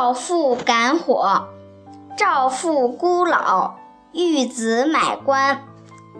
[0.00, 1.48] 赵父感火，
[2.16, 3.74] 赵父孤老，
[4.12, 5.64] 欲子买官，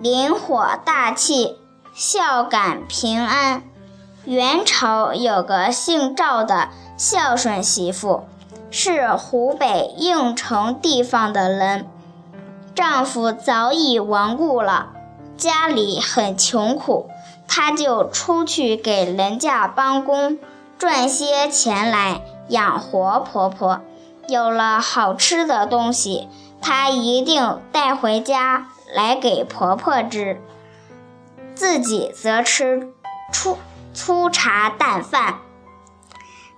[0.00, 1.56] 临火大器，
[1.94, 3.62] 孝感平安。
[4.24, 8.24] 元朝有个姓赵的孝顺媳妇，
[8.68, 11.88] 是湖北应城地方的人，
[12.74, 14.88] 丈夫早已亡故了，
[15.36, 17.08] 家里很穷苦，
[17.46, 20.36] 她就出去给人家帮工，
[20.76, 23.80] 赚些钱来养活婆婆。
[24.26, 26.28] 有了好吃的东西，
[26.60, 30.38] 她一定带回家来给婆婆吃，
[31.54, 32.92] 自己则吃
[33.32, 33.56] 粗
[33.94, 35.36] 粗茶淡饭。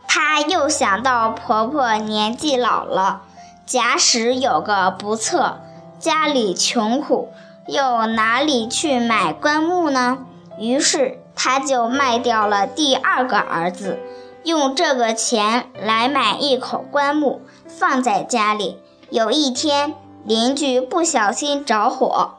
[0.08, 3.22] 她又想到婆婆年纪老了，
[3.64, 5.60] 假使有个不测，
[6.00, 7.32] 家里穷苦，
[7.68, 10.18] 又哪里去买棺木呢？
[10.58, 14.00] 于是她就卖掉了第二个儿子，
[14.44, 17.42] 用这个钱来买一口棺木。
[17.66, 18.78] 放在家里。
[19.08, 22.34] 有一天，邻居不小心着火，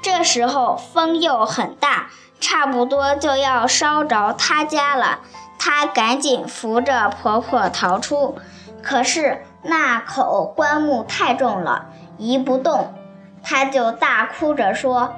[0.00, 5.20] 这时候风又很大，差不多就要烧着他家了。
[5.58, 8.38] 她赶紧扶着婆婆逃出，
[8.80, 12.94] 可是那口棺木太重了，移不动。
[13.42, 15.14] 她就大哭着说：“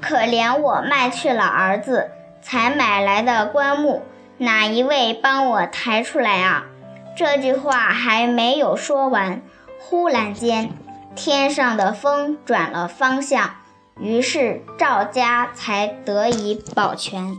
[0.00, 4.02] 可怜我卖去了儿子，才买来的棺木，
[4.42, 6.64] 哪一位帮我抬出来啊？”
[7.16, 9.42] 这句话还没有说完，
[9.78, 10.72] 忽然间，
[11.14, 13.56] 天上的风转了方向，
[14.00, 17.36] 于是赵家才得以保全。